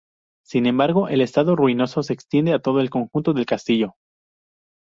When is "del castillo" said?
3.33-3.93